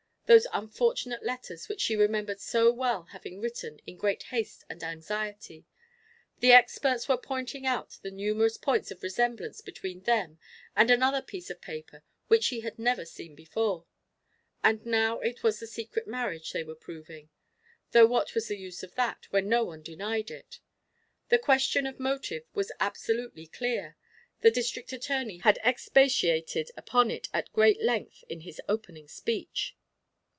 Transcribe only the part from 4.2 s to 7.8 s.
haste and anxiety. The experts were pointing